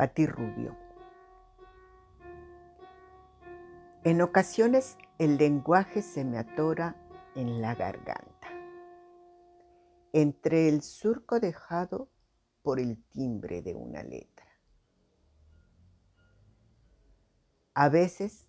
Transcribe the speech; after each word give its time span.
Pati 0.00 0.24
Rubio. 0.24 0.74
En 4.02 4.22
ocasiones 4.22 4.96
el 5.18 5.36
lenguaje 5.36 6.00
se 6.00 6.24
me 6.24 6.38
atora 6.38 6.96
en 7.34 7.60
la 7.60 7.74
garganta, 7.74 8.48
entre 10.14 10.70
el 10.70 10.80
surco 10.80 11.38
dejado 11.38 12.08
por 12.62 12.80
el 12.80 13.04
timbre 13.10 13.60
de 13.60 13.74
una 13.74 14.02
letra. 14.02 14.46
A 17.74 17.90
veces 17.90 18.48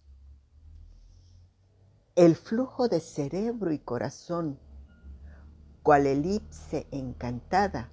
el 2.16 2.38
flujo 2.38 2.88
de 2.88 3.02
cerebro 3.02 3.74
y 3.74 3.80
corazón, 3.80 4.58
cual 5.84 6.08
elipse 6.08 6.88
encantada, 6.92 7.92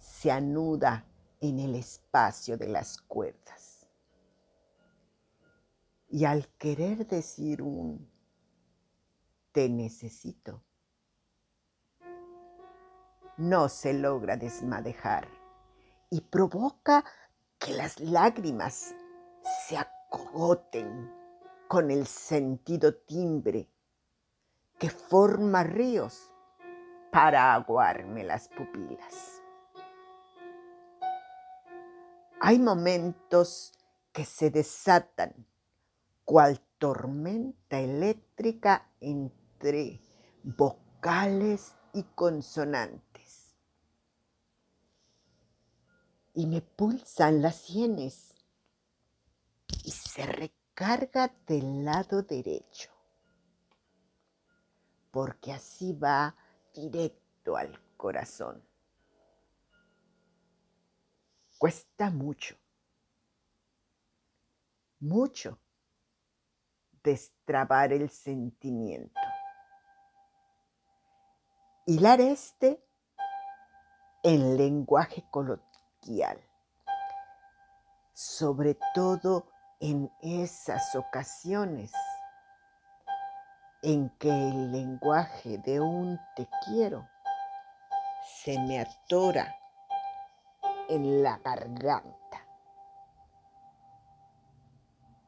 se 0.00 0.30
anuda 0.30 1.06
en 1.40 1.60
el 1.60 1.74
espacio 1.74 2.56
de 2.56 2.68
las 2.68 3.00
cuerdas. 3.00 3.86
Y 6.08 6.24
al 6.24 6.48
querer 6.58 7.06
decir 7.06 7.62
un 7.62 8.08
te 9.52 9.68
necesito, 9.68 10.62
no 13.36 13.68
se 13.68 13.92
logra 13.92 14.36
desmadejar 14.36 15.28
y 16.10 16.20
provoca 16.20 17.04
que 17.58 17.72
las 17.72 17.98
lágrimas 17.98 18.94
se 19.66 19.76
acogoten 19.76 21.12
con 21.68 21.90
el 21.90 22.06
sentido 22.06 22.94
timbre 22.94 23.68
que 24.78 24.90
forma 24.90 25.62
ríos 25.62 26.30
para 27.10 27.54
aguarme 27.54 28.24
las 28.24 28.48
pupilas. 28.48 29.43
Hay 32.46 32.58
momentos 32.58 33.72
que 34.12 34.26
se 34.26 34.50
desatan 34.50 35.46
cual 36.26 36.60
tormenta 36.76 37.80
eléctrica 37.80 38.86
entre 39.00 40.02
vocales 40.42 41.74
y 41.94 42.02
consonantes. 42.02 43.56
Y 46.34 46.44
me 46.44 46.60
pulsan 46.60 47.40
las 47.40 47.56
sienes 47.56 48.34
y 49.82 49.92
se 49.92 50.26
recarga 50.26 51.34
del 51.46 51.82
lado 51.82 52.24
derecho, 52.24 52.90
porque 55.10 55.50
así 55.50 55.94
va 55.94 56.36
directo 56.74 57.56
al 57.56 57.80
corazón 57.96 58.73
cuesta 61.58 62.10
mucho, 62.10 62.56
mucho 65.00 65.58
destrabar 67.02 67.92
el 67.92 68.10
sentimiento. 68.10 69.20
Hilar 71.86 72.20
este 72.20 72.82
en 74.22 74.56
lenguaje 74.56 75.24
coloquial, 75.30 76.40
sobre 78.14 78.78
todo 78.94 79.46
en 79.80 80.10
esas 80.22 80.94
ocasiones 80.94 81.92
en 83.82 84.08
que 84.18 84.30
el 84.30 84.72
lenguaje 84.72 85.58
de 85.58 85.78
un 85.78 86.18
te 86.36 86.48
quiero 86.64 87.06
se 88.42 88.58
me 88.60 88.80
atora 88.80 89.54
en 90.88 91.22
la 91.22 91.38
garganta. 91.44 92.23